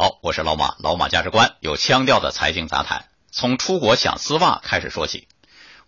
[0.00, 5.26] 好，我是老马，老马价值观有腔调的财经杂谈，从出国抢丝袜开始说起。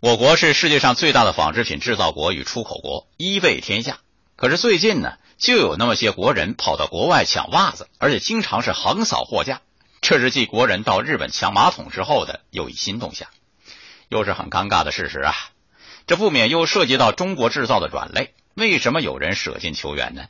[0.00, 4.00] 我国是世界上最大的纺织品制造国与出口国，一卫天下。
[4.34, 9.60] 可是最近呢，就有那么些国人跑到国外抢袜子，而且经常是横扫货架。
[10.00, 13.28] 这是继国人到日本抢马桶之后的又一新动向，
[14.08, 15.32] 又是很尴尬的事实啊！
[16.08, 20.24] 这不免又涉及到中国制造的软肋，为什么有人舍近求远呢？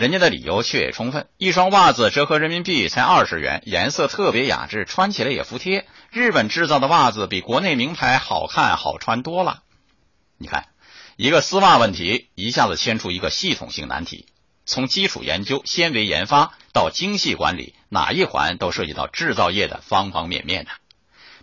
[0.00, 5.86] 人家的理由却也充分，一双袜子折合人民币才二十元，颜色特别雅致，穿起来也服帖。
[6.10, 9.62] 日本制造的袜子比国内名牌好看好穿多了。
[10.38, 10.68] 你看，
[11.16, 14.24] 一个丝袜问题一下子牵出一个系统性难题，
[14.64, 20.70] 从基础研究、纤维研发到精细管理，哪一环都涉及到制造业的方方面面的。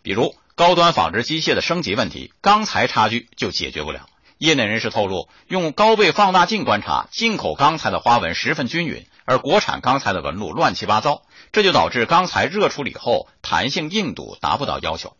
[0.02, 4.10] 比如高端纺织机械的升级问题，钢材差距就解决不了。
[4.38, 15.16] 业内人士透露，用高倍放大镜观察，进口钢材的花纹十分均匀，而国产钢材的纹路乱七八糟，这就导致钢材热处理后弹性硬度达不到要求。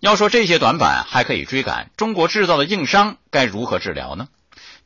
[0.00, 4.28] 要说这些短板，还可以追赶中国制造的硬伤该如何治疗呢？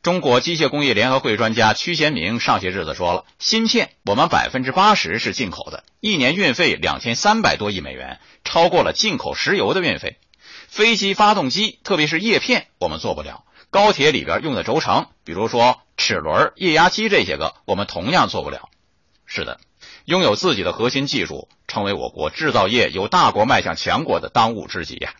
[0.01, 10.17] 中国机械工业联合会专家屈贤明上些日子说了，芯片我们百分之八十是进口的，一年运费两千三百多亿美元，超过了进口石油的运费。
[10.69, 18.69] 飞机发动机，特别是叶片，我们做不了；高铁里边用的轴承，比如说齿轮、液压机这些个，我们同样做不了。
[19.25, 19.59] 是的，
[20.05, 25.15] 拥有自己的核心技术，成为我国制造业由大国迈向强国的当务之急呀。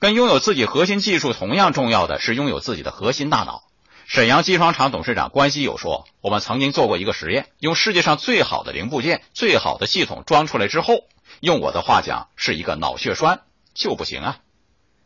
[0.00, 3.62] 跟拥有自己核心技术同样重要的是拥有自己的核心大脑。
[4.06, 11.04] 沈阳机床厂董事长关西友说：“我们曾经做过一个实验，用世界上最好的零部件、最好的系统装出来之后，
[11.40, 13.42] 用我的话讲，是一个脑血栓
[13.74, 14.38] 就不行啊。”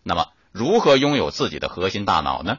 [0.03, 2.59] 那么，如何拥有自己的核心大脑呢？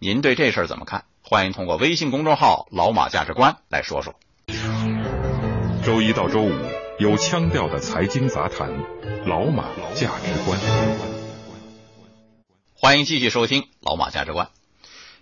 [0.00, 1.04] 您对这事儿怎么看？
[1.22, 4.14] 欢迎通过微信公众号“老马价值观”来说说。
[5.84, 6.52] 周一到周五
[6.98, 8.68] 有腔调的财经杂谈，
[9.26, 10.58] 老马价值观。
[12.74, 14.50] 欢迎继续收听老马价值观。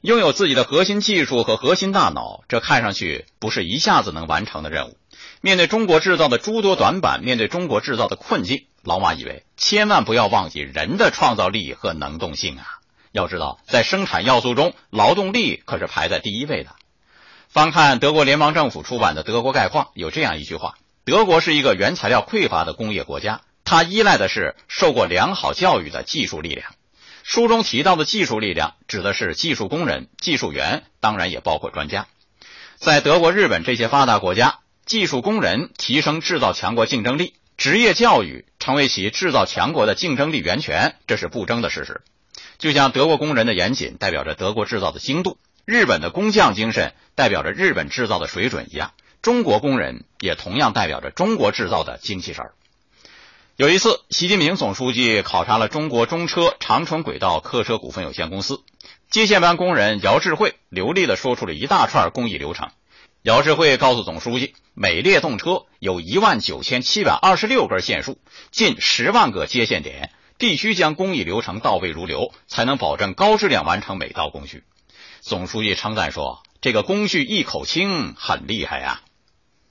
[0.00, 4.96] 拥有自己的核心技术和核心大脑，这看上去不是一下子能完成的任务。
[5.42, 12.64] 面对中国制造的诸多短板，面对中国制造的困境，老马以为千万不要忘记人的创造力和能动性啊！
[13.12, 16.70] 要知道，在生产要素中，劳动力可是排在第一位的。
[17.48, 26.72] 翻看德国联邦政府出版的《德国概况》，有这样一句话：德国是一个原材料匮乏的工业国家，它依赖的是受过良好教育的技术力量。
[27.22, 32.06] 书中提到的技术力量，指的是技术工人、技术员，当然也包括专家。
[32.76, 34.60] 在德国、日本这些发达国家。
[34.86, 42.00] 技术工人提升制造强国竞争力，职业教育成为其制造强国的竞争力源泉，这是不争的事实。
[42.56, 52.54] 就像德国工人的严谨代表着德国制造的精度，日本的工匠精神代表着日本制造的水准一样，中国工人也同样代表着中国制造的精气神儿。
[53.56, 58.62] 有一次，习近平总书记考察了中国中车长春轨道客车股份有限公司，
[59.10, 62.70] 接线班工人姚志慧流利地说出了一大串工艺流程。
[63.22, 68.16] 姚志慧告诉总书记，每列动车有一万九千七百二十六根线束，
[68.50, 74.64] 近十万个接线点，必须将工艺流程到位如流，才能保证高质量完成每道工序。
[75.20, 79.02] 总书记称赞说：“这个工序一口清，很厉害呀。”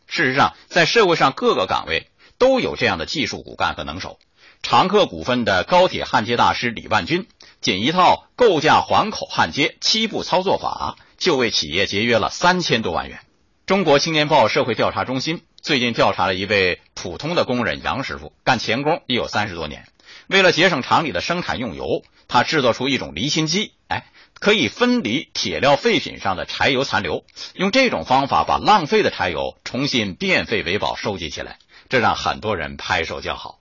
[0.06, 4.20] 事实上，在社会上各个岗位都有这样的技术骨干和能手。
[4.62, 7.28] 长客股份的高铁焊接大师李万军，
[7.62, 13.22] 仅一套构架环口焊接七步操作法，就为企业节约了三千多万元。
[13.70, 19.88] 中国青年报社会调查中心最近调查了一位普通的工人杨师傅，干钳工已有三十多年。
[20.26, 24.08] 为了节省厂里的生产用油，他制作出一种离心机，哎，
[24.40, 27.24] 可以分离铁料废品上的柴油残留，
[27.54, 31.60] 用这种方法把浪费的柴油重新变废为宝收集起来，
[31.90, 33.60] 这让很多人拍手叫好。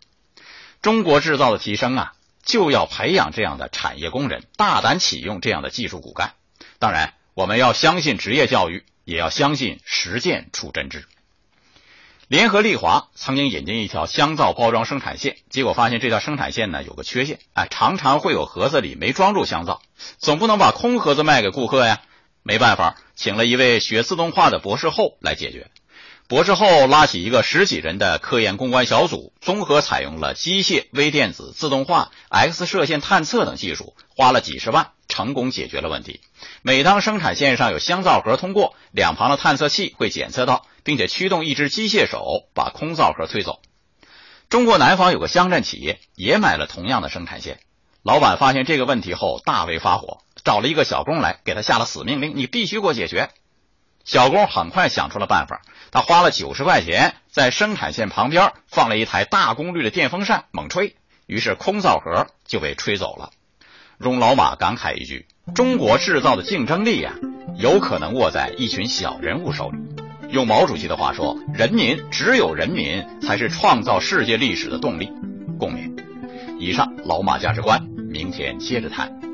[0.81, 2.13] 中国制造的提升啊，
[2.43, 6.33] 就要培养这样的产业工人，大胆启用这样的技术骨干。
[6.79, 8.87] 当然，我们要相信职业教育。
[9.09, 11.07] 也要相信实践出真知。
[12.27, 19.81] 联合利华曾经引进一条香皂包装生产线，结果发现这条生产线呢有个缺陷，哎，常常会有盒子里没装住香皂，
[20.19, 22.03] 总不能把空盒子卖给顾客呀。
[22.43, 25.71] 没办法，请了一位学自动化的博士后来解决。
[26.29, 36.21] 博士后拉起一个十几人的科研攻关小组，综合采用了机械、微电子、自动化、X 射线探测等技术，花了几十万，成功解决了问题。
[36.61, 43.63] 每当生产线上有香皂盒通过，两旁的探测器会检测到，并且驱动一只机械手把空皂盒推走。
[44.51, 47.59] 中国南方有个乡镇企业也买了同样的生产线，
[48.03, 53.31] 老板发现这个问题后大为发火，找了一个小工来，给他下了死命令：你必须给我解决。
[54.09, 55.61] 小工很快想出了办法，
[55.91, 60.97] 他花了九十块钱在生产线旁边放了一台大功率的电风扇，猛吹，
[61.27, 63.29] 于是空皂盒就被吹走了。
[63.99, 67.13] 容老马感慨一句：“中国制造的竞争力呀，
[67.59, 69.79] 有可能握在一群小人物手里。”
[70.33, 75.13] 用毛主席的话说：“人民只有人民才是创造世界历史的动力。”
[75.61, 75.95] 共勉。
[76.59, 79.28] 以上老马价值观，明天接着谈。